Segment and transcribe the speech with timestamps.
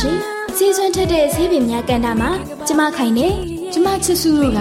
[0.00, 2.30] ရှင်များရှင်စီးစွမ်းထက်တဲ့ဆေးပင်များကန်တာမှာ
[2.66, 3.28] ကျမခိုင်နေ
[3.72, 4.60] ကျမချစ်စုတို့က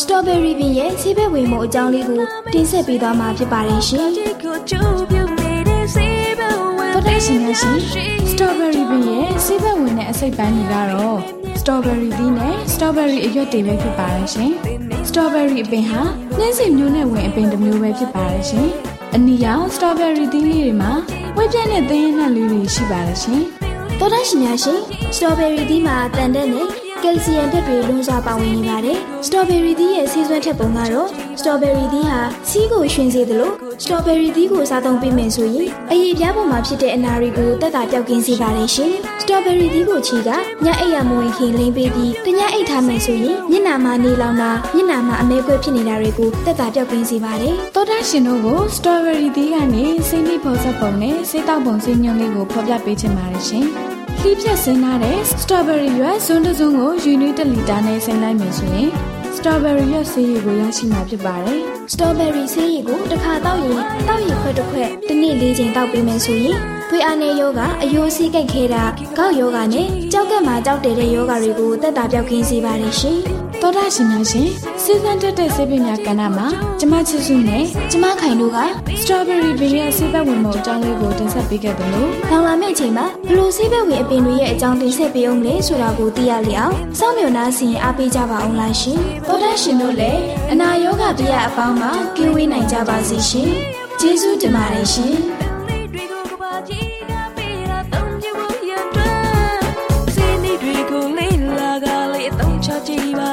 [0.00, 2.20] စတော်ဘယ်ရီပင်ရဲ့ဆေးဘက်ဝင်မှုအကြောင်းလေးကို
[2.52, 4.08] တင်ဆက်ပေးသွားမှာဖြစ်ပါတယ်ရှင်။
[4.42, 7.78] တော်တဲ့ရှင်များရှင်
[8.30, 11.18] စတော်ဘယ်ရီပင်ရဲ့ဆေးဘက်ဝင်တဲ့အစိတ်ပိုင်းတွေကတော့
[11.60, 14.50] စတော်ဘယ်ရီသီးနဲ့စတော်ဘယ်ရီအရွက်တွေပဲဖြစ်ပါတယ်ရှင်။
[15.08, 16.00] စတော်ဘယ်ရီအပင်ဟာ
[16.38, 18.66] နှင်းစီမျိုးနဲ့ဝင်အပင်တစ်မျိုးပဲဖြစ်ပါတယ်ရှင်။
[19.14, 20.92] အနီရောင်စတော်ဘယ်ရီသီးလေးတွေမှာ
[21.36, 23.44] ဝက်ပြက်တဲ့သင်းရနှက်လေးတွေရှိပါတယ်ရှင်။
[24.00, 24.80] တော်တဲ့ရှင်များရှင်
[25.14, 26.66] စတော်ဘယ်ရီသီးမှာတန်တဲ့နဲ့
[27.02, 31.08] ကယ်လ်ဆီယမ်ဓာတ်တွေလွန်စွာပါဝင်နေပါတယ်။စတော်ဘယ်ရီသီးရဲ့ဆေးစွမ်းထက်ပုံကတော့
[31.40, 33.52] စတော်ဘယ်ရီသီးဟာစီးကိုရွှင်စေသလို
[33.82, 40.30] စတော်ဘယ်ရီသီးကိုစားသုံးပေးမယ်ဆိုရင်အရေးပြားပေါ်မှာဖြစ်တဲ့အနာတွေကိုတက်တာပြောက်ကင်းစေပါတယ်ရှင်။စတော်ဘယ်ရီသီးကိုချီက
[40.64, 53.66] ညအိပ်ရမဝင်ခင်လိမ့်ပေးပြီးတညအိပ်ထားမယ်ဆိုရင်မျက်နှာမှာနေလောင်တာမျက်နှာမှာအမဲခွဲဖြစ်နေတာတွေကိုတက်တာပြောက်ကင်းစေပါတယ်။သောတာရှင်တို့ကိုစတော်ဘယ်ရီသီးကနေစိမ့်ပြီးဖော်ဆက်ပုံနဲ့စိတ်တောက်ပုံစိညွှန်းလေးကိုဖော်ပြပေးချင်ပါတယ်ရှင်။
[54.24, 58.90] လှီးဖြတ်ဆင်းထားတဲ့ strawberry ရွက်ဇွန်းတစုံကိုယူနီတလီတာနဲ့ဆင်းလိုက်မယ်ဆိုရင်
[59.36, 66.58] strawberry ရွက်ဆေးရည်ကိုရရှိမှာဖြစ်ပါတယ်။ strawberry ဆေးရည်ကိုတစ်ခါတောက်ရင်တောက်ရည်ခွက်တစ်ခွက်တစ်နေ့၄ချိန်တောက်ပေးမယ်ဆိုရင်
[66.90, 68.84] သွေးအားနည်းယောဂအယိုးစီးကိတ်ခဲတာ
[69.18, 73.20] ကောက်ယောဂနဲ့ကြောက်ကက်မှာကြောက်တယ်တဲ့ယောဂတွေကိုတက်တာပြောက်ကင်းစေပါတယ်ရှင်။
[73.62, 74.48] တော်တာရှင်များရှင်
[74.82, 76.46] စီဇန်တက်တဲ့ဆေးပင်များကဏ္ဍမှာ
[76.80, 78.58] ကျမချစ်စုနဲ့ကျမခိုင်တို့က
[79.00, 90.20] စတော်ဘယ်ရီပင်ရဲ့ဆေးဘက်ဝင်မှုအကြောင်းလေးကိုတင်ဆက်ပေးခဲ့တယ်လို့နောက်လာမယ့်အချိန်မှာဘလို့ဆေးဘက်ဝင်အပင်တွေရဲ့အကြောင်းတင်ဆက်ပေးအောင်လဲဆိုတာကိုသိရလေအောင်စောင့်မျှော်နှားစီရင်အားပေးကြပါအောင်လားရှင်တော်တာရှင်တို့လည်း
[90.52, 93.52] အနာရောဂါပြရအပေါင်းမှာကင်းဝေးနိုင်ကြပါစေရှင်
[94.00, 95.16] ကျေးဇူးတင်ပါတယ်ရှင်
[102.88, 103.30] ကြည်ပါ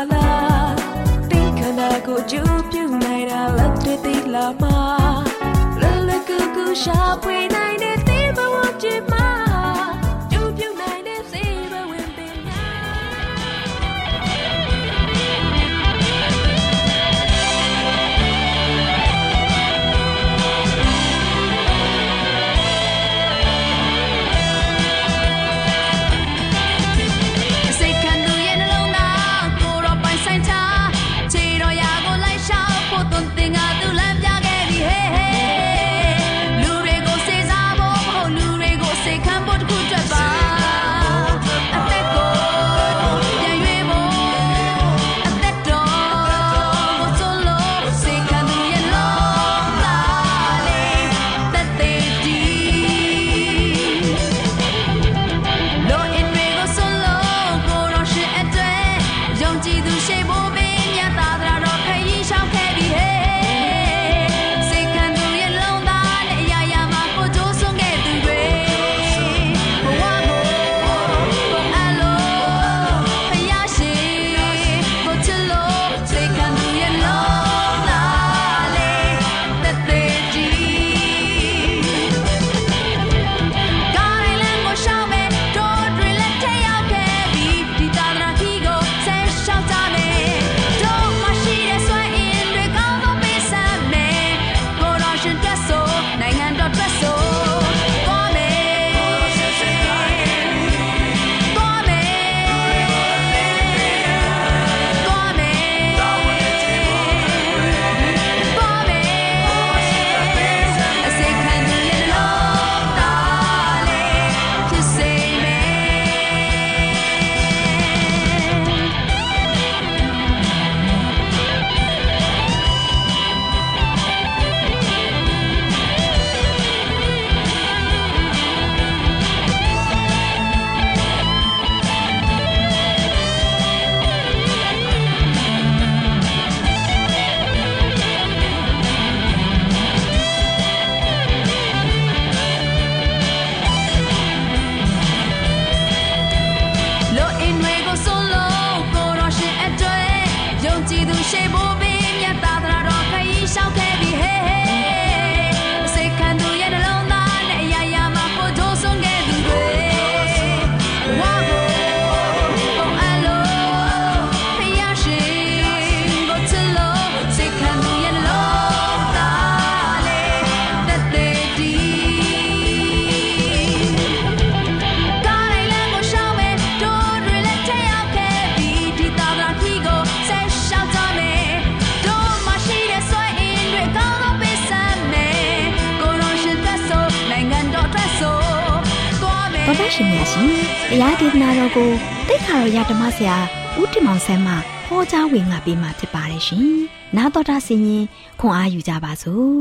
[190.00, 190.50] ရှင်များရှင်
[190.90, 191.90] တရားဒေသနာတော်ကို
[192.28, 193.38] တိတ်ခါတော်ရဓမ္မဆရာ
[193.80, 194.54] ဦးတင်မောင်ဆန်းမှ
[194.88, 196.68] ဟောကြားဝင်ငါပေးมาဖြစ်ပါတယ်ရှင်။
[197.18, 198.04] နာတော်တာဆင်ရင်
[198.40, 199.60] ခွန်အားယူကြပါစို့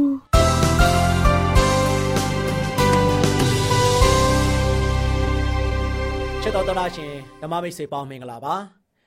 [6.42, 8.54] ။ချစ်တော်တော်တာရှင်ဓမ္မမိတ်ဆွေပေါင်းမင်္ဂလာပါ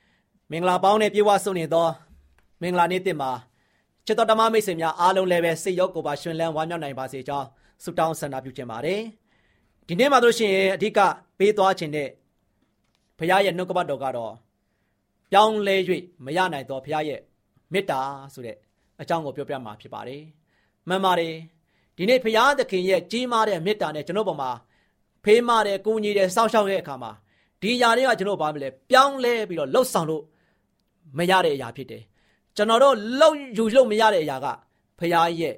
[0.50, 1.88] ။မင်္ဂလာပေါင်းနဲ့ပြေဝဆုံနေသော
[2.62, 3.30] မင်္ဂလာနေ့တင်မှာ
[4.06, 7.46] ချစ်တော်ဓမ္မမိတ်ဆွေများအားလုံးလည်းပဲစိတ်ရောကိုယ်ပါရှင်လန်းဝမ်းမြောက်နိုင်ပါစေကြောင်း
[7.82, 9.02] ဆုတောင်းဆန္ဒပြုချင်ပါတယ်။
[9.92, 10.98] ဒီနေ့မှာတို့ရှိရင်အဓိက
[11.38, 12.08] ပေးသွားခြင်းတဲ့
[13.18, 14.32] ဘုရားရဲ့နှုတ်ကပတ်တော်ကတော့
[15.30, 15.76] ပြောင်းလဲ၍
[16.24, 17.20] မရနိုင်သောဘုရားရဲ့
[17.72, 18.00] မေတ္တာ
[18.34, 18.56] ဆိုတဲ့
[19.00, 20.22] အကြောင်းကိုပြောပြမှာဖြစ်ပါတယ်။
[20.88, 21.34] မှန်ပါတယ်။
[21.96, 24.50] ဒီနေ့ဘုရားသခင်ရဲ့ကြီးမားတဲ့မေတ္တာနဲ့ကျွန်တော်ပေါ်မှာ
[25.24, 27.12] ဖေးမာတဲ့ကိုကြီးတဲ့စောင့်ရှောက်တဲ့အခါမှာ
[27.62, 30.22] ဒီຢာတွေကကျွန်တော်ဘာမလဲပြောင်းလဲပြီးတော့လှုပ်ဆောင်လို့
[31.18, 32.02] မရတဲ့အရာဖြစ်တယ်။
[32.56, 34.46] ကျွန်တော်တို့လှုပ်ယူလို့မရတဲ့အရာက
[34.98, 35.54] ဘုရားရဲ့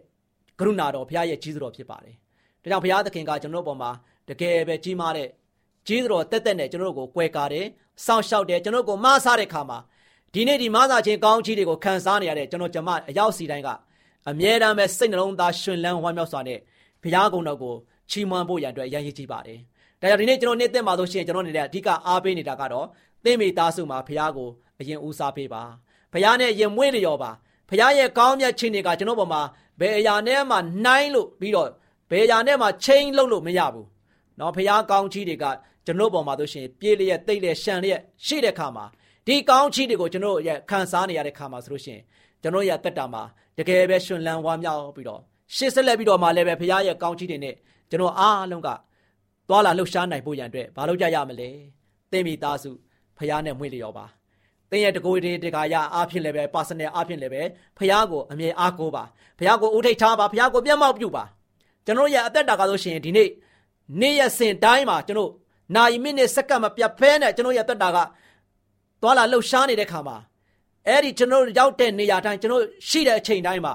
[0.59, 2.15] ကရုဏာတော်ဘုရားရဲ့ကြီးစွာတော်ဖြစ်ပါတယ်။
[2.63, 3.91] ဒါကြောင့်ဘုရားသခင်ကကျွန်တော်တို့ပေါ်မှာ
[4.29, 5.29] တကယ်ပဲကြီးမားတဲ့
[5.87, 7.67] ကြီးတော်တက်တက်နဲ့ကျွန်တော်တို့ကိုကွဲကားတယ်
[8.05, 9.79] စောင့်ရှောက်တယ်ကျွန်တော်တို့ကိုမဆားတဲ့ခါမှာ
[10.35, 13.69] ဒီနေ့ဒီမဆားခြင်းကောင်းချီးတွေကိုခံစားနေရတဲ့ကျွန်တော်ကျမအရောက်စီတိုင်းက
[14.31, 16.59] အမြဲတမ်းပဲစိတ်နှလုံးသားရှင်လန်းဝမ်းမြောက်စွာနဲ့
[17.03, 17.75] ဘုရားကုံတော်ကို
[18.11, 19.59] ချီးမွမ်းဖို့ရန်အတွက်ရည်ရည်ကြီးပါတယ်
[20.01, 22.87] ဒါကြောင့်ဒီနေ့ကျွန်တော်နေ့သက်မှာဆိုရှင်ကျွန်တော်နေတဲ့အဓိကအားပေးနေတာကတော့
[23.25, 24.49] သင်မိသားစုမှာဘုရားကို
[24.81, 25.63] အရင်ဦးစားပေးပါ
[26.13, 27.31] ဘုရားနဲ့ရင်မွေးလျော်ပါ
[27.69, 29.43] ဘုရားရဲ့ကောင်းမြတ်ခြင်းတွေကကျွန်တော်ပေါ်မှာ
[29.81, 31.69] ဘယ်အရာနဲ့မှနိုင်လို့ပြီးတော့
[32.11, 33.87] ဘယ်အရာနဲ့မှချိန်လို့လို့မရဘူး
[34.41, 35.45] နော်ဖះကောင်းချီးတွေက
[35.87, 38.85] ကျွန်တော်ပေါ်မှာဆိုရှင်ပြေးလျက်တိတ်လျက်ရှံလျက်ရှိတဲ့ခါမှာ
[39.27, 42.01] ဒီကောင်းချီးတွေကိုကျွန်တော်ရဲ့ခံစားနေရတဲ့ခါမှာဆိုလို့ရှင်
[42.43, 43.23] ကျွန်တော်ရဲ့တက်တာမှာ
[43.59, 45.21] တကယ်ပဲရှင်လန်းဝါမြောက်ပြီးတော့
[45.57, 47.55] ရှေ့ဆက်လက်ပြီးတော့မှလည်းပဲဖះရဲ့ကောင်းချီးတွေနဲ့
[47.91, 48.69] ကျွန်တော်အားလုံးက
[49.49, 51.49] သွာလာလှုပ်ရှားနိုင်ဖို့ရန်အတွက်ဘာလုပ်ကြရမလဲ
[52.11, 52.71] သင်မိသားစု
[53.19, 54.05] ဖះနဲ့မွေးလျော်ပါ
[54.71, 57.43] သင်ရဲ့တကိုယ်တည်းတခါရအားဖြင့်လည်းပဲ personal အားဖြင့်လည်းပဲ
[57.79, 59.05] ဖះကိုအမြဲအားကိုးပါ
[59.39, 61.25] ဖះကိုဦးထိတ်ထားပါဖះကိုမျက်မှောက်ပြုပါ
[61.87, 63.29] ကျွန်တော်ရဲ့အသက်တာကဆိုရှင်ဒီနေ့
[64.01, 65.33] နေ့ရက်စဉ်တိုင်းမှာကျွန်တော်
[65.75, 67.99] နာရီမိနစ်စက္ကန့်မပြတ်ဖဲနဲ့ကျွန်တော်ရဲ့တက်တာက
[69.03, 70.17] သွာလာလှုပ်ရှားနေတဲ့ခါမှာ
[70.87, 73.75] အဲ့ဒီကျွန်တော်ရောက်တဲ့နေရာတိုင်းကျွန်တော်ရှိတဲ့အချိန်တိုင်းမှာ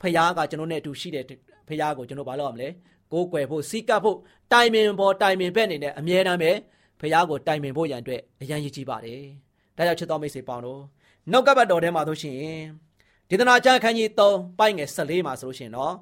[0.00, 1.30] ဖခင်ကကျွန်တော်နဲ့အတူရှိတဲ့ဖ
[1.68, 2.68] ခင်ကိုကျွန်တော်ဘာလုပ်ရမလဲ
[3.12, 4.18] ကိုးကွယ်ဖို့စီကပ်ဖို့
[4.52, 6.50] တိုင်ပင်ပေါ်တိုင်ပင်ဘက်နေနဲ့အမြဲတမ်းပဲ
[7.00, 9.20] ဖခင်ကိုတိုင်ပင်ဖို့ရန်အတွက်အရန်ရည်ကြီးပါတယ်
[9.76, 10.80] ဒါကြောင့်ချစ်တော်မိတ်ဆွေပေါင်းတို့
[11.30, 12.38] နှုတ်ကပတ်တော်ထဲမှာဆိုရှင်
[13.28, 15.94] ဒေသနာကျမ်းခန်းကြီး3ပိုက်ငယ်14မှာဆိုလို့ရှင်နော်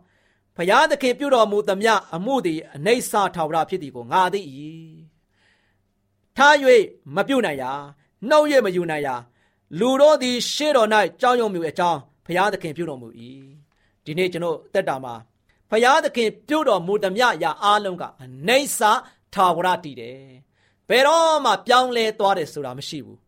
[0.57, 4.41] ဖျားသခင်ပြုတော်မူသမျှအမှုသည်အနိစ္စထာဝရဖြစ်သည်ကိုငါသိ၏
[6.37, 6.55] ထား၍
[7.15, 7.73] မပြုတ်နိုင်ရာ
[8.29, 9.15] နှုတ်၍မယူနိုင်ရာ
[9.79, 10.89] လူတို့သည်ရှေ့တော်၌
[11.21, 13.09] ကြောင်းရုံမြူအကြောင်းဖျားသခင်ပြုတော်မူ၏
[14.05, 15.15] ဒီနေ့ကျွန်တော်တက်တာမှာ
[15.71, 18.81] ဖျားသခင်ပြုတော်မူသမျှရာအားလုံးကအနိစ္စ
[19.35, 20.21] ထာဝရတည်တယ်
[20.89, 23.19] ဘယ်တော့မှပြောင်းလဲသွားတယ်ဆိုတာမရှိဘူး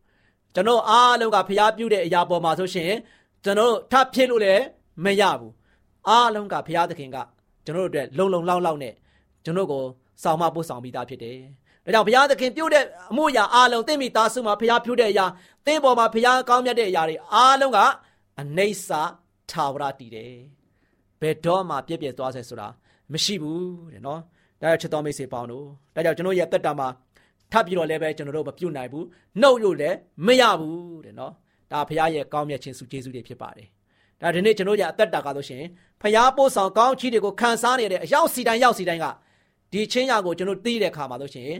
[0.53, 2.91] ကျွန်တော်အားလုံးကဖျားပြုတဲ့အရာပေါ်မှာဆိုရှင်
[3.43, 4.63] ကျွန်တော်ထပ်ဖြစ်လို့လည်း
[5.03, 5.53] မရဘူး
[6.09, 7.17] အားလုံးကဘုရားသခင်က
[7.65, 8.93] ကျွန်တော်တို့အတွက်လုံလုံလောက်လောက်နဲ့
[9.45, 9.83] ကျွန်တော်ကို
[10.23, 11.37] ဆောင်မပို့ဆောင်ပြီးသားဖြစ်တယ်။
[11.85, 15.25] ဒါကြောင့်ဘုရားသခင်ပြုတဲ့အမှုရာအားလုံးသင်မိသားစုမှာဘုရားပြုတဲ့အရာ
[15.65, 17.79] သင်ပေါ်မှာဘုရားကောင်းမြတ်တဲ့အရာတွေအားလုံးက
[18.41, 18.89] အနိစ္စ
[19.51, 20.33] ထာဝရတည်တယ်။
[21.21, 22.67] ဘယ်တော့မှပြည့်ပြည့်သွားစေဆိုတာ
[23.13, 24.19] မရှိဘူးတဲ့နော်။
[24.61, 26.87] ဒါကြောင့်ချစ်တော်မိတ်ဆွေပေါင်းတို့ဒါကြောင့်ကျွန်တော်ရဲ့တက်တာမှာ
[27.51, 29.05] ထပ်ပြီးတော့လည်းပဲကျွန်တော်တို့မပြုတ်နိုင်ဘူး။
[29.41, 31.33] နှုတ်လို့လည်းမရဘူးတဲ့နော်။
[31.71, 33.69] ဒါဘုရားရဲ့ကောင်းမြတ်ခြင်းစုကျေးဇူးတွေဖြစ်ပါတယ်။
[34.21, 35.69] ဒါဒီနေ့ကျွန်တော်ရအသက်တာကားလို့ရှိရင်
[36.01, 39.05] ဖျားပို့ဆောင်ကောင်းချီးတွေကိုခံစားနေတဲ့အရောက်စီတိုင်းရောက်စီတိုင်းက
[39.71, 41.59] ဒီချင်းရာကိုကျွန်တော်သိတဲ့ခါမှာလို့ရှိရင်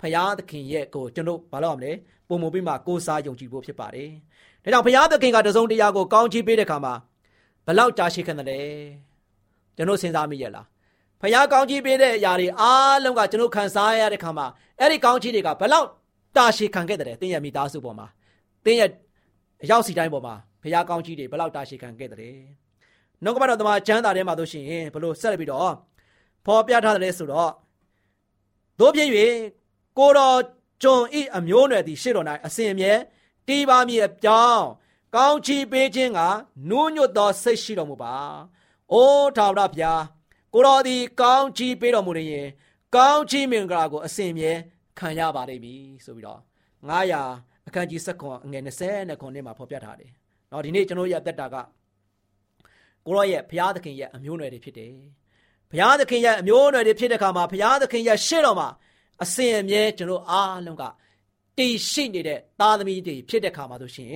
[0.00, 1.92] ဖျားသခင်ရဲ့ကိုကျွန်တော်ဘာလို့ရမလဲ
[2.28, 4.10] ပုံမပြီးမှကိုးစားယုံကြည်ဖို့ဖြစ်ပါတယ်။
[4.62, 6.94] ဒါကြောင့်ဖျားသခင်ကတစုံတရာကိုကောင်းချီးပေးတဲ့ခါမှာ
[7.66, 8.66] ဘလောက်ကြာရှိခဲ့တယ်
[9.76, 10.66] ကျွန်တော်စဉ်းစားမိရဲ့လား
[11.20, 14.46] ဖျားကောင်းချီးပေးတဲ့အရာတွေအားလုံးကကျွန်တော်ခံစားရတဲ့ခါမှာ
[14.80, 15.86] အဲ့ဒီကောင်းချီးတွေကဘလောက်
[16.36, 18.06] တာရှည်ခံခဲ့တယ်တင်းရဲ့မိသားစုပေါ်မှာ
[18.64, 18.90] တင်းရဲ့
[19.62, 20.34] အရောက်စီတိုင်းပေါ်မှာ
[20.66, 22.38] ဖျားကောင်းချီးတွေဘလောက်တာရှည်ခံခဲ့တယ်
[23.22, 25.72] နှုတ်ကပတ်တော်သမားကျမ်းစာထဲမှာဆိုရှင်ဘလို့ဆက်လက်ပြီးတော့
[26.46, 27.52] ဖော်ပြထားတယ်ဆိုတော့
[28.80, 29.08] တို့ဖြစ်၍
[29.98, 30.38] ကိုတော်
[30.82, 32.92] ကျွန်ဤအမျိုးနွယ်သည်ရှေ့တော်၌အစဉ်အမြဲ
[33.48, 34.64] တီးပါမည်အကြောင်း
[35.14, 36.20] ကောင်းချီးပေးခြင်းက
[36.70, 38.14] နူးညွတ်သောစိတ်ရှိတော်မူပါ။
[38.92, 40.02] အိုးထာဝရဘုရား
[40.54, 42.46] ကိုတော်သည်ကောင်းချီးပေးတော်မူနေရင်
[42.96, 44.52] ကောင်းချီးမင်္ဂလာကိုအစဉ်အမြဲ
[44.98, 46.40] ခံရပါလိမ့်မည်ဆိုပြီးတော့
[47.04, 50.12] 900အခန်းကြီး7ခွန်အငယ်20နဲ့ခွန်ထဲမှာဖော်ပြထားတယ်။
[50.50, 51.56] နော်ဒီနေ့ကျွန်တော်ရဲ့အသက်တာက
[53.06, 54.92] ကိုရောရဲ့ဘုရားသခင်ရဲ့အမျိုးအနွယ်တွေဖြစ်တယ်။
[55.70, 58.68] ဘုရားသခင်ရဲ့အမျိုးအနွယ်တွေဖြစ်တဲ့အခါမှာဘုရားသခင်ရဲ့ရှေ့တော်မှာ
[59.22, 60.84] အစဉ်အမြဲကျွန်တော်အားလုံးက
[61.58, 64.14] တည်ရှိနေတဲ့သားသမီးတွေဖြစ်တဲ့အခါမှာဆိုရှင်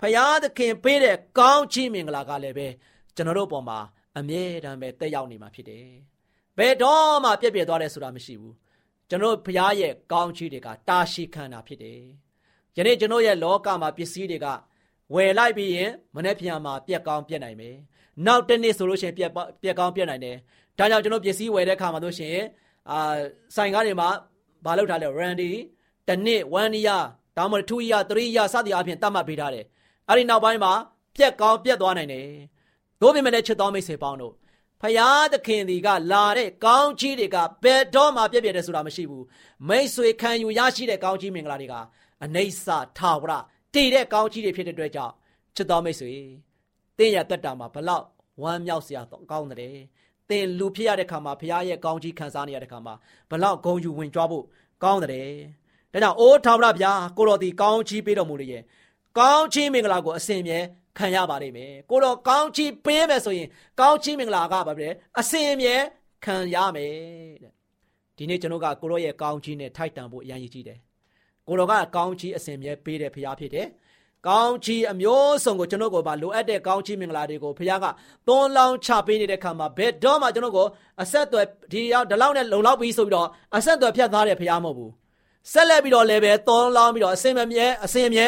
[0.00, 2.68] ဘုရားသခင်ပေးတဲ့ကောင်းချီးမင်္ဂလာကလည်းပဲ
[3.16, 3.78] ကျွန်တော်တို့ပေါ်မှာ
[4.18, 5.86] အမြဲတမ်းပဲတက်ရောက်နေမှာဖြစ်တယ်။
[6.58, 8.54] ဘယ်တော့မှပြည့်ပြည့်သွားတယ်ဆိုတာမရှိဘူး။
[9.08, 12.00] ကျွန်တော်ဘုရားရဲ့ကောင်းချီးတွေကတာရှိခံတာဖြစ်တယ်။
[12.76, 14.46] ယနေ့ကျွန်တော်ရဲ့လောကမှာပစ္စည်းတွေက
[15.14, 17.76] ဝယ်လိုက်ပြီးရင်မနေ့ပြန်မှာပြက်ကောင်းပြက်နိုင်မယ်။
[18.26, 19.30] နောက်တစ်နေ့ဆိုလို့ရှိရင်ပြက်
[19.62, 20.36] ပြက်ကောင်းပြက်နိုင်တယ်
[20.78, 22.36] ဒါကြောင့်ကျွန်တော်ပစ္စည်းဝယ်တဲ့အခါမှာဆိုရှင်
[22.90, 22.98] အာ
[23.56, 24.08] ဆိုင်ကားတွေမှာ
[24.64, 25.50] ဘဘာလို့ထားလဲ Randy
[26.08, 27.02] တနစ်1 year
[27.36, 29.64] ဒါမှမဟုတ်2 year 3 year စသည်အပြင်တတ်မှတ်ပေးထားတယ်
[30.08, 30.72] အဲ့ဒီနောက်ပိုင်းမှာ
[31.16, 32.26] ပြက်ကောင်းပြက်သွားနိုင်တယ်
[33.00, 34.34] တို့ပြင်မဲ့ချစ်တော်မိတ်ဆွေပေါင်းတို့
[34.82, 39.24] ဖယားသခင်ဒီကလာတဲ့ကောင်းကြီးတွေကဘယ်တော့မှပြည့်ပြည့်တယ်ဆိုတာမရှိဘူး
[39.68, 41.74] မိတ်ဆွေခံယူရရှိတဲ့ကောင်းကြီးမင်္ဂလာတွေက
[42.24, 42.66] အနိစ္စ
[42.98, 43.32] ထာဝရ
[43.76, 45.12] တည်တဲ့ကောင်းကြီးတွေဖြစ်တဲ့အတွက်ကြောင့်
[45.56, 46.12] ချစ်တော်မိတ်ဆွေ
[46.98, 48.04] တင်းရတက်တာမှာဘလောက်
[48.42, 49.76] ဝမ်းမြောက်စရာကောင်းတယ်
[50.30, 52.94] သင်လူဖြစ်ရတဲ့ခါမှာဘုရားရဲ့ကောင်းကြီးခံစားနေရတဲ့ခါမှာ
[53.30, 54.44] ဘလောက်ဂုဏ်ယူဝင်ကြွားဖို့
[54.84, 55.30] ကောင်းတယ်။
[55.92, 58.62] ဒါကြောင့်အိုးထာဝရဘုရားကိုတော်ဒီကောင်းကြီးပေးတော်မူလေရဲ့
[59.18, 60.58] ကောင်းကြီးမင်္ဂလာကိုအစဉ်မြဲ
[60.98, 63.48] ခံရပါလိမ့်မယ်။ကိုတော်ကောင်းကြီးပေးမယ်ဆိုရင်
[63.80, 65.74] ကောင်းကြီးမင်္ဂလာကဘာပဲအစဉ်မြဲ
[66.24, 66.92] ခံရမယ်
[67.42, 67.52] တဲ့။
[68.16, 70.78] ဒီနေ့ကျွန်တော်ကကိုတော်ရဲ့ကောင်းကြီးနဲ့ထိုက်တန်ဖို့အရန်ရည်ကြီးတယ်။
[71.48, 73.68] ကိုတော်ကကောင်းကြီးအစဉ်မြဲပေးတဲ့ဘုရားဖြစ်တယ်။
[74.28, 77.86] ကောင်းချီးအမျိုးစုံကိုကျွန်တော်ကိုပါလိုအပ်တဲ့ကောင်းချီးမင်္ဂလာတွေကိုဘုရားက
[78.26, 80.66] သွန်းလောင်းချပေးနေတဲ့ခါမှာဘယ်တော့မှကျွန်တော်ကို
[81.02, 84.92] အဆက်အသွယ်ဒီရောက်ဒီလောက်နဲ့လုံလောက်ပြီးဆိုပြီးတော့အဆက်အသွယ်ဖြတ်သားတဲ့ဘုရားမဟုတ်ဘူး
[85.52, 88.26] ဆက်လက်ပြီးတော့လည်းပဲသွန်းလောင်းပြီးတော့အစင်မမြဲအစင်မြဲ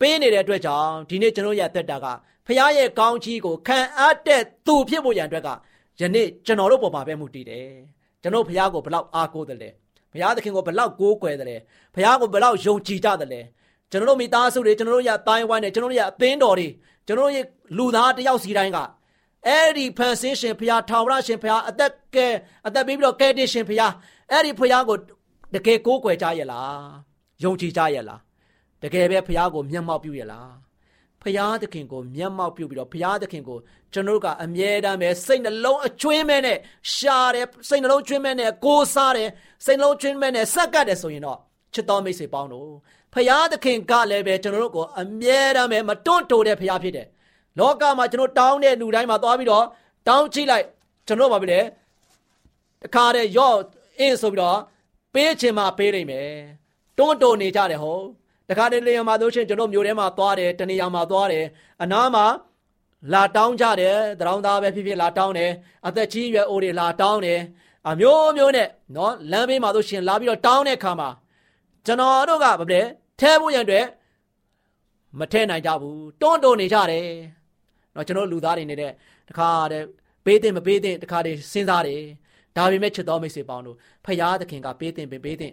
[0.00, 2.06] ပေးနေတဲ့အတွက်ကြောင့်ဒီနေ့ကျွန်တော်ရဲ့အသက်တာက
[2.46, 5.48] ဘုရားရဲ့ကောင်းချီးကိုခံအပ်တဲ့သူဖြစ်ဖို့ရန်အတွက်က
[6.00, 7.68] ယနေ့ကျွန်တော်တို့ပေါ်မှာပဲမှုတည်တယ်
[8.22, 9.70] ကျွန်တော်ဘုရားကိုဘလောက်အားကိုးတယ်လဲ
[10.12, 11.56] ဘုရားသခင်ကိုဘလောက်ကိုးကွယ်တယ်လဲ
[11.94, 13.40] ဘုရားကိုဘလောက်ယုံကြည်ကြတယ်လဲ
[13.90, 16.68] ကျွန်တော်တို့မိသားစုတွေကျွန်တော်တို့ရဲ့တိုင်းဝိုင်းတွေကျွန်တော်တို့ရဲ့အသင်းတော်တွေ
[17.06, 17.44] ကျွန်တော်တို့ရဲ့
[17.76, 18.78] လူသားတယောက်စီတိုင်းက
[19.46, 22.26] အဲ့ဒီဖန်ဆင်းရှင်ဖရားထာဝရရှင်ဖရားအသက်ကဲ
[22.66, 23.92] အသက်ပေးပြီးတော့ကဲတင်ရှင်ဖရား
[24.30, 24.96] အဲ့ဒီဖရားကို
[25.54, 26.80] တကယ်ကိုးကွယ်ကြရဲ့လား
[27.42, 28.20] ယုံကြည်ကြရဲ့လား
[28.82, 30.50] တကယ်ပဲဖရားကိုမျက်မှောက်ပြုရဲ့လား
[31.22, 33.58] ဖရားသခင်ကိုမျက်မှောက်ပြုပြီးတော့ဖရားသခင်ကို
[33.92, 36.58] ကျွန်တော်တို့ကအမြဲတမ်းပဲစိတ်နှလုံးအကျွင်းမဲ့နဲ့
[36.94, 39.30] ရှာတယ်စိတ်နှလုံးကျွင်းမဲ့နဲ့ကိုးစားတယ်
[39.64, 41.38] စိတ်နှလုံးကျွင်းမဲ့နဲ့စက်ကတ်တယ်ဆိုရင်တော့
[41.74, 42.70] ချစ်တော်မိတ်ဆွေပေါင်းတို့
[43.14, 47.06] ဖရာသခင်ကလည်းပဲကျွန်တော်တို့ကိုအမြဲတမ်းပဲမတွန့်တိုတဲ့ဖရာဖြစ်တယ်။
[47.58, 49.64] လောကမှာကျွန်တော်တောင်းတဲ့လူတိုင်းမှာသွားပြီးတော့
[50.08, 50.64] တောင်းကြည့်လိုက်
[51.06, 51.60] ကျွန်တော်ပါပြီလေ။
[52.82, 53.56] တခါတည်းရော့
[53.98, 54.58] အင်းဆိုပြီးတော့
[55.14, 56.30] ပေးချင်မှပေးနိုင်မယ်။
[56.98, 58.04] တွန့်တိုနေကြတယ်ဟုတ်။
[58.50, 61.44] တခါတည်းလေယာဉ်မှာဆိုရှင်ကျွန်တော်မြို့ထဲမှာသွားတယ်တနေရာမှာသွားတယ်
[61.82, 62.26] အနားမှာ
[63.12, 65.50] လာတောင်းကြတယ်တရောင်းသားပဲဖြစ်ဖြစ်လာတောင်းတယ်
[65.86, 67.40] အသက်ကြီးရွယ်အိုတွေလာတောင်းတယ်
[67.88, 71.08] အမျိုးမျိုးနဲ့နော်လမ်းဘေးမှာဆိုရှင်လာပြီးတော့တောင်းတဲ့ခါမှာ
[71.86, 72.80] ကျွန်တော်တို့ကဗလဲ
[73.20, 73.86] ထဲဖို့ရန်အတွက်
[75.18, 77.06] မထဲနိုင်ကြဘူးတွန်းတုံနေကြတယ်
[77.94, 78.92] နော်ကျွန်တော်လူသားတွေနေတဲ့
[79.28, 79.84] တခါတည်း
[80.24, 82.02] ပေးတင်မပေးတင်တခါတည်းစဉ်းစားတယ်
[82.56, 85.52] ဒါပေမဲ့ချစ်တော်မိတ်ဆွေပေါင်းတို့ဖရာသခင်ကပေးတင်ပေးတင်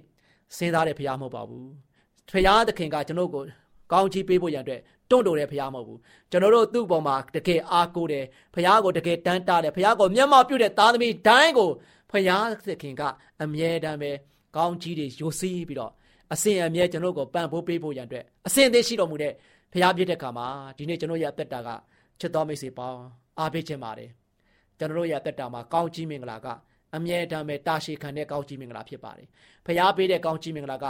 [0.57, 1.86] စဉ်းစားတယ်ဖရာမဟုတ်ပါဘူး
[2.31, 3.43] ဖရာသခင်ကကျွန်တော်ကို
[3.91, 5.99] ကောင်းချီးပေးဖို့ရန်အတွက်တွန့်တိုတဲ့ဖရားမဟုတ်ဘူး
[6.31, 11.69] ကျွန်တော်တို့သူ့ပေါ်မှာတကယ်အားကိုးတယ်ဖရားကိုတကယ်တန်းတားတယ်ဖရားကိုမျက်မှောက်ပြုတဲ့သားသမီးတိုင်းကို
[12.11, 13.01] ဖရားသခင်က
[13.43, 14.11] အမြဲတမ်းပဲ
[14.55, 15.91] ကောင်းကြီးတွေယိုစီးပြီးတော့
[16.33, 19.33] အစဉ်အမြဲကျွန်တော်ကိုပံ့ပိုးပေးဖို့ရန်အတွက်အစဉ်သေးရှိတော်မူတဲ့
[19.73, 21.69] ဖရားပြည့်တဲ့ခါမှာဒီနေ့ကျွန်တော်ရဲ့အသက်တာက
[22.19, 23.01] ချစ်တော်မိတ်ဆွေပေါင်း
[23.39, 24.09] အားပေးခြင်းပါတယ်
[24.79, 26.47] ကျွန်တော်ရဲ့အသက်တာမှာကောင်းကြီးမင်္ဂလာက
[26.95, 29.27] အမြဲတမ်းပဲတာရှည်ခံတဲ့ကောင်းကြီးမင်္ဂလာဖြစ်ပါတယ်
[29.65, 30.85] ဖရားပေးတဲ့ကောင်းကြီးမင်္ဂလာက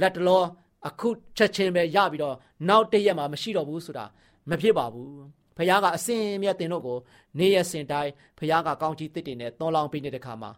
[0.00, 0.42] လက်တလော
[0.88, 2.36] အခုချက်ချင်းပဲရပြီးတော့
[2.68, 4.04] နောက်တရက်မှာမရှိတော့ဘူးဆိုတာ
[4.50, 5.12] မဖြစ်ပါဘူး
[5.56, 6.98] ဖခင်ကအစင်မြတ်တင်တို့ကို
[7.38, 10.50] နေရစင်တိုင်းဖခင်ကကောင်းကြီးတစ်တင်နဲ့သွန်လောင်းပေးနေတဲ့ခါမှာ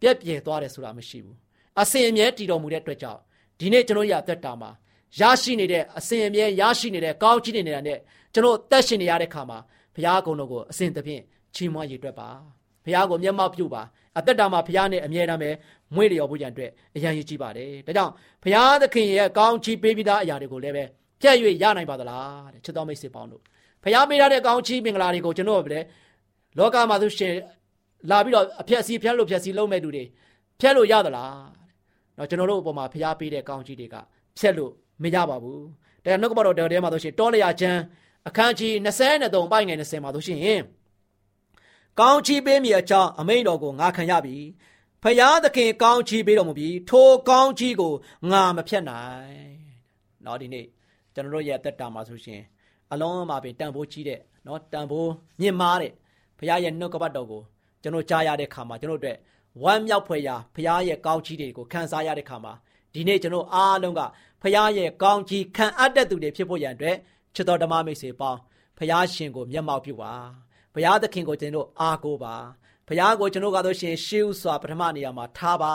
[0.00, 1.36] ပြက်ပြဲသွားတယ်ဆိုတာမရှိဘူး
[1.80, 3.20] အစင်အမြဲတည်တော်မူတဲ့အတွက်ကြောင့်
[3.58, 4.70] ဒီနေ့ကျွန်တော်ရအသက်တာမှာ
[5.20, 7.98] ရရှိနေတဲ့အစဉ်အမြဲရရှိနေတဲ့ကောင်းချီးနေတာနဲ့
[8.34, 9.58] ကျွန်တော်တက်ရှင်နေရတဲ့ခါမှာ
[9.94, 11.22] ဘုရားကုံတော်ကိုအစဉ်သဖြင့်
[11.54, 12.28] ချီးမွမ်းရည်တွက်ပါ
[12.84, 13.82] ဘုရားကိုမျက်မှောက်ပြုပါ
[14.18, 15.50] အသက်တာမှာဘုရားနဲ့အမြဲတမ်းပဲ
[15.94, 20.84] မွေးလျော်ဖို့ကြံအတွက်အရန်ရည်ကြီးပါတယ်ဒါကြောင့်ဘုရားသခင်ရဲ့ကောင်းချီးပေးပြီးသားအရာတွေကိုလည်းပဲ
[21.20, 23.42] ပြည့်၍ရနိုင်ပါသလားတဲ့ချစ်တော်မိတ်ဆွေပေါင်းတို့
[23.84, 25.86] ဘုရားပေးထားတဲ့ကောင်းချီးမင်္ဂလာတွေကိုကျွန်တော်လည်း
[26.58, 27.34] လောကမှာဆိုရှင်
[28.10, 30.04] လာပြီးတော့အဖြက်စီးဖြတ်လို့ဖြက်စီးလုံးမဲ့သူတွေ
[30.60, 31.34] ဖြတ်လို့ရသလား
[32.18, 33.96] နော်ကျွန်တော်တို့အပေါ်မှာဖျားပေးတဲ့ကောင်းကြီးတွေက
[34.38, 34.72] ဖြက်လို့
[35.02, 35.62] မရပါဘူး
[36.04, 37.80] ဒါနှုတ်ကပတော်တော်ထဲမှာဆိုရှင်တောလျာချမ်း
[38.28, 40.38] အခန်းကြီး23ပိုင်းငယ်20မှာဆိုရှင်
[41.98, 44.36] ကောင်းချီးပေးမိအကြောင်းအမိန့်တော်ကိုငါခံရပြီ။
[45.02, 47.92] ဖယားသခင်ကောင်းချီးပေးတော်မူပြီးထိုကောင်းချီးကို
[48.30, 49.50] ငါမဖြတ်နိုင်။
[50.24, 50.66] နော်ဒီနေ့
[51.14, 52.40] ကျွန်တော်တို့ရဲ့အသက်တာမှာဆိုရှင်
[52.92, 55.92] အလုံးအမပင်တန်ဖိုးကြီးတဲ့နော်တန်ဖိုးမြင့်မားတဲ့
[56.38, 57.42] ဖယားရဲ့နှုတ်ကပတ်တော်ကို
[57.82, 59.18] ကျွန်တော်ကြားရတဲ့ခါမှာကျွန်တော်တို့အတွက်
[59.62, 62.52] ဝမ်းမြောက်ဖွယ်ရာဖယားရဲ့ကောင်းချီးတွေကိုခံစားရတဲ့ခါမှာ
[62.94, 64.00] ဒီနေ့ကျွန်တော်အားလုံးက
[64.42, 66.96] ဖယားရဲ့ကောင်းချီးခံအပ်တဲ့သူတွေဖြစ်ဖို့ရန်အတွက်
[67.34, 68.38] ချစ်တော်ဓမ္မမိတ်ဆွေပေါင်း
[68.78, 70.12] ဖယားရှင်ကိုမျက်မှောက်ပြုပါ။
[70.74, 72.34] ဖရားသခင်ကိုကျွန်တော်အားကိုးပါ
[72.88, 75.74] ဖရားကိုကျွန်တော်ကတော့ရှင်ရှေးဥစွာပထမနေရာမှာထားပါ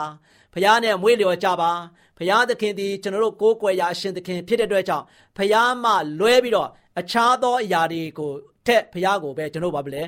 [0.54, 1.70] ဖရားနဲ့မွေးလျော်ကြပါ
[2.18, 5.04] ဖရားသခင်ဒီကျွန်တော်တို့ကိုးကွယ်ရာအရှင်သခင်ဖြစ်တဲ့အတွက်ကြောင့်
[5.36, 6.68] ဖရားမှလွဲပြီးတော့
[7.00, 8.30] အခြားသောအရာတွေကို
[8.66, 10.02] ထက်ဖရားကိုပဲကျွန်တော်ဘာဖြစ်လဲ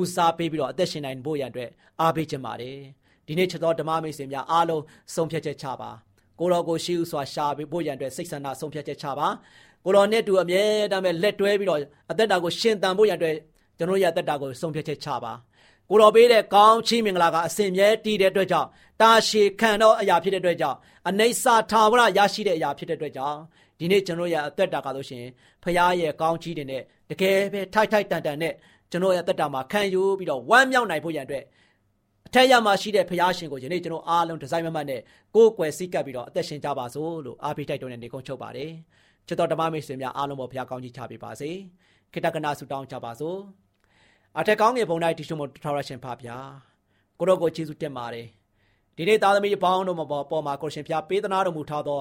[0.00, 2.78] ဦးစားပေးပြီးတော့အသက်ရှင်နိုင်ဖို့ရန်အတွက်အားပေးခြင်းပါတယ်
[3.26, 4.82] ဒီနေ့ချက်တော်ဓမ္မမိတ်ဆွေများအားလုံး
[5.14, 5.90] ဆုံးဖြတ်ချက်ချပါ
[6.40, 9.28] ကိုတော်ကိုရှိဥစွာရှာပေးဖို့ရန်အတွက်စိတ်ဆန္ဒဆုံးဖြတ်ချက်ချပါ
[9.84, 11.80] ကိုတော်နဲ့တူအမြဲတမ်းပဲလက်တွဲပြီးတော့
[12.10, 13.36] အသက်တာကိုရှင်သန်ဖို့ရန်အတွက်
[13.78, 15.32] ကျွန်တော်ရအသက်တာကိုဆုံးဖြတ်ချက်ချပါ
[15.90, 18.68] ကိုတော်ပေးတဲ့ကောင်းချီးမင်္ဂလာကအစဉ်မြဲတည်တဲ့အတွက်ကြောင့်
[19.00, 20.76] တာရှည်ခံတော့အရာဖြစ်တဲ့အတွက်ကြောင့်
[21.08, 23.38] အနိစ္စထာဝရရရှိတဲ့အရာဖြစ်တဲ့အတွက်ကြောင့်
[23.78, 25.30] ဒီနေ့ကျွန်တော်ရဲ့အသက်တာကလို့ရှိရင်
[25.62, 28.54] ဖခင်ရဲ့ကောင်းချီးတွေနဲ့တကယ်ပဲထိုက်ထိုက်တန်တန်နဲ့
[28.90, 31.44] ကျွန်တော်ရဲ့အသက်တာမှာခံယူပြီးတော့ဝမ်းမြောက်နိုင်ဖို့ရန်အတွက်
[32.26, 35.00] အထက်ရမှာရှိတဲ့ဖခင်ရှင်ကိုယနေ့ကျွန်တော်အားလုံးဒီဇိုင်းမမတ်နဲ့
[35.34, 38.70] ကိုယ်ကွယ်စိတ်ကပ်ပြီးတော့အသက်ရှင်ကြပါစို့လို့အားပေးတိုက်တွန်းတဲ့နေကုန်းချုပ်ပါတယ်
[39.26, 41.50] ချစ်တော်ဓမ္မမိတ်ဆွေများအားလုံးပေါ်ဖခင်ကောင်းကြီးချပေးပါစေ
[42.12, 43.38] ခိတ္တကနာဆုတောင်းကြပါစို့
[44.38, 46.36] အထက်ကောင်းငယ်ဘုံတိုင်းတီရှုံမထော်ရရှင်ဖပါဗျာ
[47.18, 48.26] ကိုရောကိုကျေးဇူးတင်ပါတယ်
[48.96, 52.00] ဒီနေ့သားသမီးပေါင်းတို့မှာပေါ်မှာကိုရှင်ဖျားပေးသနာတော်မူထားသော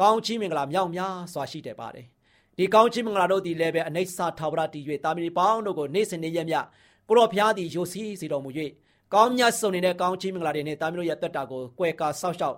[0.00, 2.06] ကောင်းချီးမင်္ဂလာမြောက်များစွာရှိတယ်ပါတယ်
[2.56, 6.56] ဒီကောင်းချီးမင်္ဂလာတို့ဒီလည်းပဲအနိစ္စထာဝရတည်၍သားသမီးပေါင်းတို့ကိုနေ့စဉ်နေ့ရက်မြ
[7.08, 8.50] ကိုရောဖျားသည်ယိုစီးစေတော်မူ၍
[9.14, 12.56] ကောင်းမြတ်စုံနေတဲ့ကောင်းချီးမင်္ဂလာတွေနဲ့သားသမီးတို့ရဲ့တက်တာကိုကွယ်ကာဆောက်ရှောက်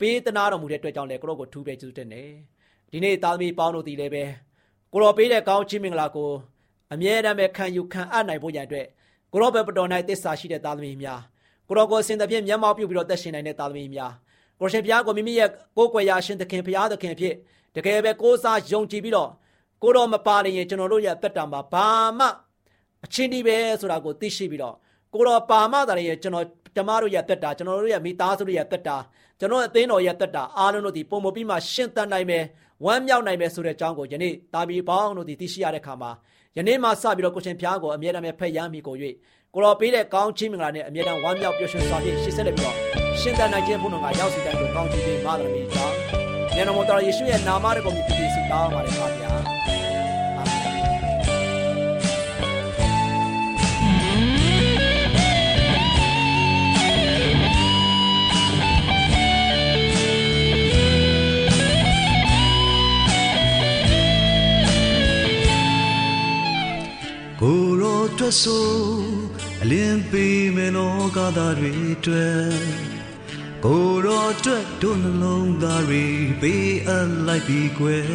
[0.00, 2.30] ပေးသနာတော်မူတဲ့အတွက်ကြောင့်လည်းကိုရောကိုထူးပဲကျေးဇူးတင်တယ်
[2.90, 4.24] ဒီနေ့သားသမီးပေါင်းတို့ဒီလည်းပဲ
[4.92, 6.30] ကိုရောပေးတဲ့ကောင်းချီးမင်္ဂလာကို
[6.92, 8.86] အမြဲတမ်းပဲခံယူခံအပ်နိုင်ဖို့ရန်အတွက်
[9.32, 11.20] ကိုရောဘယ်ပတော်၌တစ္ဆာရှိတဲ့သားသမီးများ
[11.68, 14.12] ကိုရောကိုအစဉ်သဖြင့်မျက်မှောက်ပြုပြီးတော့သက်ရှင်နိုင်တဲ့သားသမီးများ
[14.60, 17.34] ကိုရှင်ဘုရားကိုမိမိရဲ့ကိုယ်ကွယ်ရာရှင်သခင်ဘုရားသခင်ဖြစ်
[17.76, 19.30] တကယ်ပဲကိုးစားယုံကြည်ပြီးတော့
[19.82, 22.26] ကိုတော်မပါရင်ကျွန်တော်တို့ရဲ့သက်တာမှာဘာမှ
[23.04, 24.74] အချင်းဒီပဲဆိုတာကိုသိရှိပြီးတော့
[25.12, 26.46] ကိုတော်ပါမတာရဲ့ကျွန်တော်
[26.76, 28.96] ဓမ္မတို့ရဲ့သက်တာကျွန်တော်တို့ရဲ့မိသားစုတို့ရဲ့သက်တာ
[29.38, 32.44] ကျွန်တော်အသင်းတော်ရဲ့သက်တာအားလုံးတို့ဒီပုံမပြီးမှရှင်းတတ်နိုင်မယ်
[32.84, 36.10] ဝမ်းမြောက်နိုင်မယ်ဆိုတဲ့အကြောင်းကိုယနေ့တာဘီပေါင်းတို့ဒီသိရှိရတဲ့ခါမှာ
[36.58, 38.96] ယနေ့မှစပြီးတော့ကိုရှင်ဖျားကိုအမြဲတမ်းဖက်ရမ်းမိကို၍
[39.54, 42.76] ကိုတော်ပေးတဲ့ကောင်းချီးမင်္ဂလာနဲ့အမြဲတမ်းဝမ်းမြောက်ပျော်ရွှင်စွာဖြင့်ရှေ့ဆက်လက်ပြီးတော့
[43.20, 45.96] ရှင်းတတ်နိုင်ခြင်းဘုန်းတော်ကရောက်စီတိုင်းကိုကောင်းချီးပေးမှတော်မူကြောင်း
[46.54, 49.32] ဉာဏ်တော်မတော်ယေရှုရဲ့နာမတော်ကိုမြည်ပြီးဆုတောင်းပါတယ်ပါဗျာ
[68.42, 68.68] ဆို
[69.62, 72.52] အလင်းပေးမယ်လောကသားတွေအတွက်
[73.64, 76.04] ကိုရောအတွက်တို့နှလုံးသားတွေ
[76.40, 78.06] ပေးအပ်လိုက်ပြီးကွယ်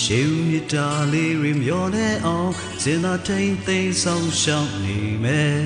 [0.00, 5.62] ရှေးဦးမြတ်တာလေးတွေမျောနေအောင်စင်သာထိန်သိမ်းဆောင်ရှောင်းနေမယ်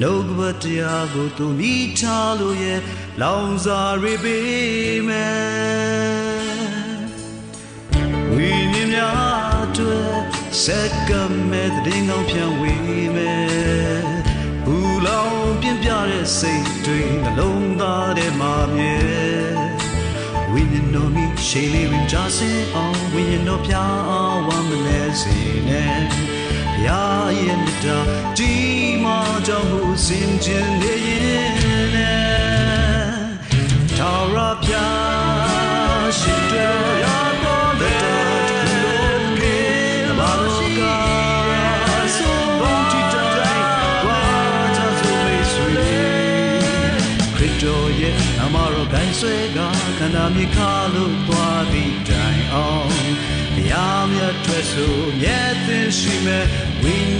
[0.00, 2.80] နှုတ်ကပတရားကိုသူမိထားလို့ရဲ့
[3.20, 6.60] လောင်စာတွေပေးမယ်
[8.34, 9.29] ဝိညာဉ်များ
[10.50, 11.10] အတွက်စက္က
[11.50, 12.74] မဲ့တဲ့ငောင်းဖြန့်ဝေ
[13.14, 14.02] မယ်
[14.64, 18.96] ဘူလောင်ပြင်းပြတဲ့စိတ်တွေနှလုံးသားထဲမှာမြဲ
[20.52, 23.74] ဝိညာဉ်တော်မိရှေးလေးဝင်ကြစေအောင်ဝိညာဉ်တော်ပြ
[24.08, 25.36] အောင်ဝမ်းမလဲစေ
[25.68, 26.22] နဲ့ဘု
[26.86, 27.98] ရားရဲ့မြတ်တာ
[28.38, 28.52] ဒီ
[29.04, 31.08] မှာကြောင့်ကိုစင်ကြင်နေရ
[31.40, 31.52] င်
[31.94, 33.20] နဲ့
[33.96, 34.72] ထာဝရပြ
[36.18, 37.29] ရှိတော်ရတော်
[50.02, 52.90] ခန္ဓာမြေခါလို့သွားသည့်တိုင်အောင်
[53.54, 56.44] ဘုရားမြတ်ထွက်ဆိုမြတ်သင်ရှိမဲ့
[56.82, 56.96] ဝိ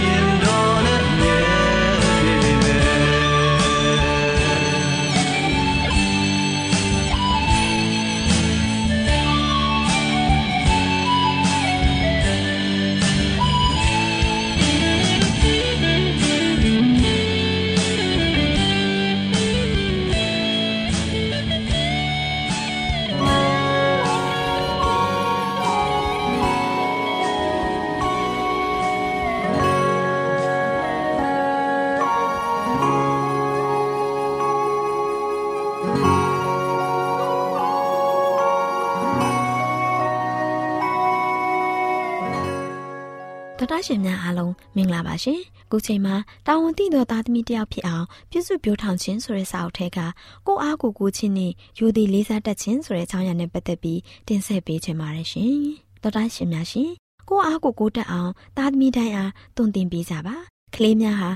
[45.07, 45.39] လုံးမင်္ဂလာပါရှင်။
[45.71, 46.15] ခုချိန်မှာ
[46.47, 49.99] တာဝန်သိသောသားသမီးတစ်ယောက်ဖြစ်အောင်ပြည့်စုံပြောထောင်ခြင်းဆိုတဲ့စာအုပ်ထဲက
[50.47, 55.53] ကိုအားကိုကိုချင်းနဲ့ယူသည်လေးစားတတ်ခြင်းဆိုတဲ့အကြောင်းအရာနဲ့ပတ်သက်ပြီးတင်ဆက်ပေးချင်ပါတယ်ရှင်။
[56.03, 56.89] တတရှင်များရှင်
[57.29, 60.35] ကိုအားကိုကိုတက်အောင်သားသမီးတိုင်းအားတုံသင်ပေးကြပါ။
[60.75, 61.31] ကလေးများဟာ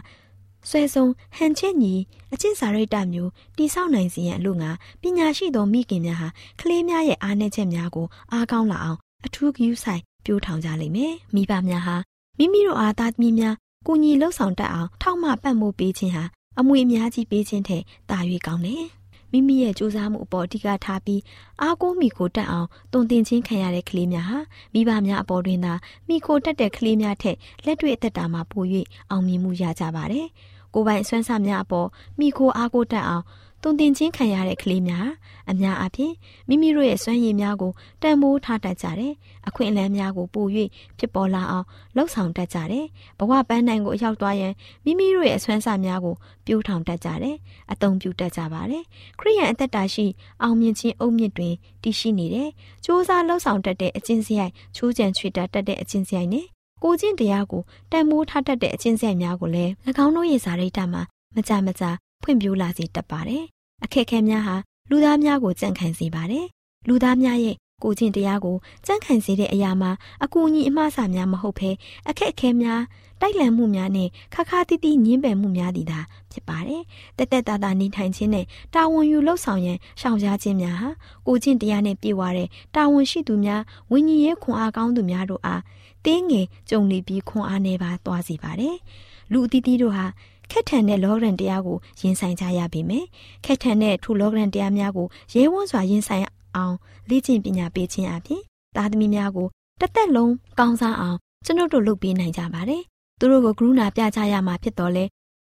[0.70, 1.94] ဆွဲဆုံးဟန်ချက်ညီ
[2.34, 6.28] အချင်းစာရိတ္တမျိုးတိဆောက်နိုင်စီရန်အလို့ငါပညာရှိသောမိခင်များဟာ
[6.62, 11.98] ကလေးများရဲ့အားနည်းချက်များကိုအားကောင်းလာအောင်အထူးဂရုစိုက်ပြိုးထောင်ကြလိမ့်မယ်။မိဘများဟာ
[12.38, 13.56] မိမိတို့အားသားသမီးများ
[13.88, 16.24] ကိုညီလှုပ်ဆောင်တတ်အောင်ထောက်မပံ့ပိုးပေးခြင်းဟာ
[16.60, 18.18] အမွေအများကြီးပေးခြင်းထက်တာ၍
[18.48, 18.86] ကောင်းတယ်။
[19.32, 21.22] မိမိရဲ့စူးစမ်းမှုအပေါ်အဓိကထားပြီး
[21.62, 24.40] အားကိုးမိကိုတက်အောင်တုံသင်ချင်းခံရတဲ့ကလေးများဟာ
[24.74, 25.74] မိဘများအပေါ်တွင်သာ
[26.08, 28.64] မိကိုတက်တဲ့ကလေးများထက်လက်တွေ့အသက်တာမှာပို၍
[29.10, 30.28] အောင်မြင်မှုရကြပါတယ်။
[30.74, 31.88] ကိုယ်ပိုင်အစွမ်းစားများအပေါ်
[32.20, 33.24] မိခိုအားကိုးတက်အောင်
[33.68, 35.08] တုံတင်ချင်းခံရတဲ့ကလေးများ
[35.52, 36.14] အများအပြား
[36.48, 39.14] မိမိတို့ရဲ့စွမ်းရည်များကိုတန်ဖိုးထားတတ်ကြတယ်။
[39.48, 40.46] အခွင့်အလမ်းများကိုပို၍
[40.98, 42.86] ဖြစ်ပေါ်လာအောင်လှုပ်ဆောင်တတ်ကြတယ်။
[43.20, 44.54] ဘဝပန်းနိုင်ကိုအရောက်သွားရင်
[44.86, 47.36] မိမိတို့ရဲ့အစွမ်းစားများကိုပြိုးထောင်တတ်ကြတယ်။
[47.72, 48.84] အသုံးပြုတတ်ကြပါတယ်။
[49.20, 50.06] ခရိယန်အသက်တာရှိ
[50.42, 52.50] အောင်မြင်ခြင်းအုတ်မြင့်တွင်တည်ရှိနေတယ်။
[52.84, 56.46] စ조사လှုပ်ဆောင်တတ်တဲ့အကျင့်စရိုက်ချိုးကြံချွေတတ်တဲ့အကျင့်စရိုက်နဲ့
[56.84, 59.72] ကိုချင်းတရားကိုတန်မိုးထားတတ်တဲ့အချင်းဆက်များကိုလည်း၎
[60.06, 61.02] င်းတို့ရဲ့ဇာတိတမှာ
[61.36, 61.84] မကြမကြ
[62.24, 63.46] ဖွံ့ဖြိုးလာစေတတ်ပါတယ်။
[63.84, 64.56] အခက်အခဲများဟာ
[64.90, 66.46] လူသားများကိုကြံ့ခိုင်စေပါတယ်။
[66.88, 69.92] လူသားများရဲ့ကိုချင်းတရားကိုကြံ့ခိုင်စေတဲ့အရာမှာ
[70.24, 71.70] အကူအညီအမှားစာများမဟုတ်ဘဲ
[72.10, 72.82] အခက်အခဲများ
[73.22, 76.00] တိုက်လန်မှုများနဲ့ခါခါတီးတီးညင်းပယ်မှုများသည်သာ
[76.32, 76.82] ဖြစ်ပါတယ်။
[77.18, 80.90] တက်တက်တာတာနေထိုင်ခြင်းနဲ့တာဝန်ယူလှုပ်ဆောင်ရန်ရှောင်ရှားခြင်းများဟာ
[81.28, 83.62] ကိုချင်းတရားနဲ့ပြည့်ဝတဲ့တာဝန်ရှိသူများ
[83.92, 85.62] ဝိညာဉ်ရေးခွန်အားကောင်းသူများတို့အား
[86.06, 88.76] တင်းငယ်ကြုံနေပြီးခွန်အားနေပါသွားစီပါတယ်။
[89.32, 90.06] လူအသီးသီးတို့ဟာ
[90.52, 93.06] ခက်ထန်တဲ့လောဂရန်တရားကိုရင်ဆိုင်ကြရပြီမယ်။
[93.46, 96.76] ခက်ထန်တဲ့ထိုလောဂရန်တရားများကိုရဲဝံ့စွာရင်ဆိုင်အောင်
[97.10, 98.42] လေ့ကျင့်ပညာပေးခြင်းအပြင်
[98.76, 99.48] သားသမီးများကို
[99.80, 102.84] တစ်သက်လုံးကောင်းစားအောင်ကျွန်ုပ်တို့လုပ်ပေးနိုင်ကြပါတယ်။
[103.20, 105.06] သူတို့ကိုကရုဏာပြချရမှာဖြစ်တော်လဲ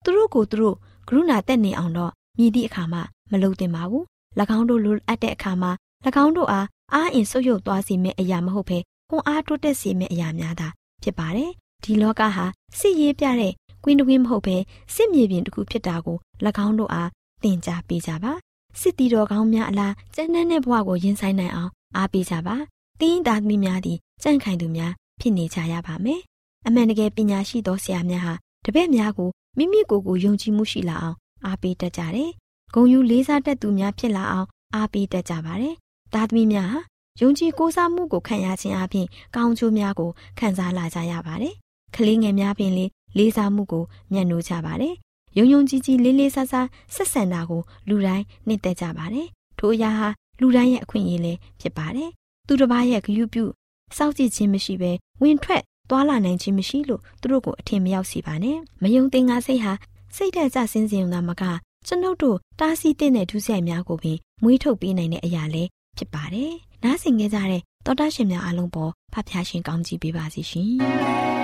[0.04, 0.76] သူတို့ကိုသူတို့
[1.08, 2.98] ကရုဏာတက်နေအောင်တော့မြည်သည့်အခါမှ
[3.30, 4.04] မလုပ်သင့်ပါဘူး။၎
[4.56, 5.70] င်းတို့လိုအပ်တဲ့အခါမှာ၎
[6.24, 8.78] င်းတို့အားအားအင်ဆုပ်ယုပ်သွားစေမယ့်အရာမဟုတ်ဘဲ
[9.10, 10.68] ခွန်အားတိုးတက်စေမယ့်အရာများသာ
[11.02, 11.50] ဖြစ်ပါတယ်။
[11.84, 12.44] ဒီလောကဟာ
[12.78, 13.52] စစ်ရေးပြတဲ့
[13.84, 14.56] ကွင်းတဝင်းမဟုတ်ဘဲ
[14.94, 16.18] စစ်မြေပြင်တစ်ခုဖြစ်တာကို၎
[16.66, 17.10] င်းတို့အား
[17.42, 18.32] သင်ကြားပေးကြပါ။
[18.80, 22.56] စစ်တီတော်ကောင်းများအလားကျန်းတဲ့ဘဝကိုရင်ဆိုင်နိုင်အောင်အားပေးကြပါ။
[23.00, 26.20] တင်းသားသမီးများသည်ကြန့်ခိုင်သူများဖြစ်နေကြရပါမယ်။
[26.66, 31.16] အမှန်တကယ်ပညာရှိသောဆရာများဟာတပည့်များကိုမိမိကိုယ်ကိုယုံကြည်မှုရှိလာအောင်
[31.46, 32.30] အားပေးတတ်ကြတယ်။
[32.74, 35.74] ဂုံယူလေးစားတတ်သူများဖြစ်လာအောင်အားပေးတတ်ကြပါတယ်။
[36.14, 36.78] သားသမီးများဟာ
[37.20, 41.54] ယုံကြည်ကိုးစားမှုကိုခံရခြင်းအပြင်ကောင်းကျိုးများကိုခံစားလာကြရပါတယ်။
[41.96, 42.84] ကလေးငယ်များပင်လေ
[43.18, 44.94] လေးစားမှုကိုမျက်နှိုးကြပါတယ်။
[45.38, 49.26] ယုံယုံကြည်ကြည်လေးလေးစားစားဆက်ဆံတာကိုလူတိုင်းနှစ်သက်ကြပါတယ်။
[49.58, 50.08] ထိုအရာဟာ
[50.40, 52.10] လူတိုင်းရဲ့အခွင့်အရေးလည်းဖြစ်ပါတယ်။
[52.46, 53.44] သူတစ်ပါးရဲ့ဂရုပြု
[53.96, 59.72] စောင့်ကြည့်ခြင်းမရှိဘဲဝင်ထွက်သွားလာနိုင်ခြင်းမရှိလို့သူတို့ကိုအထင်မရောက်စေပါနဲ့။မယုံသင်္ကာစိတ်ဟာ
[60.16, 61.42] စိတ်ဓာတ်ကျဆင်းစေုံသာမက
[61.86, 66.52] ကျွန်ုပ်တို့တားဆီးတဲ့ဒုစရိုက်များကိုပင်မွေးထုတ်ပေးနိုင်တဲ့အရာလည်းဖြစ်ပါတယ်။
[66.84, 70.70] နားဆင်ခဲ့ကြတဲ့တောတာရှင်များအားလုံးပေါ်ဖဖျားရှင်ကောင်းကြီးပေးပါစီရှင်။။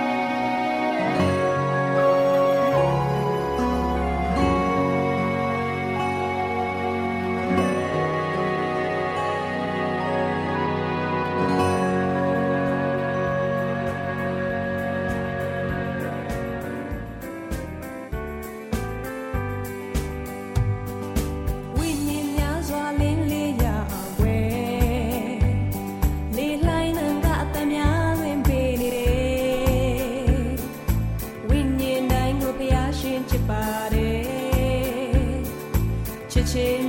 [36.51, 36.88] ဗု